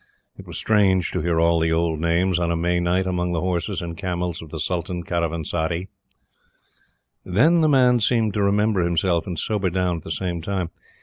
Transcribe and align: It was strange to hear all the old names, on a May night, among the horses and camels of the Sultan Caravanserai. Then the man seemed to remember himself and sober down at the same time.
It 0.35 0.47
was 0.47 0.57
strange 0.57 1.11
to 1.11 1.21
hear 1.21 1.39
all 1.39 1.59
the 1.59 1.71
old 1.71 1.99
names, 1.99 2.39
on 2.39 2.49
a 2.49 2.55
May 2.55 2.79
night, 2.79 3.05
among 3.05 3.33
the 3.33 3.39
horses 3.41 3.83
and 3.83 3.95
camels 3.95 4.41
of 4.41 4.49
the 4.49 4.59
Sultan 4.59 5.03
Caravanserai. 5.03 5.89
Then 7.23 7.61
the 7.61 7.69
man 7.69 7.99
seemed 7.99 8.33
to 8.33 8.41
remember 8.41 8.81
himself 8.81 9.27
and 9.27 9.37
sober 9.37 9.69
down 9.69 9.97
at 9.97 10.03
the 10.03 10.09
same 10.09 10.41
time. 10.41 10.71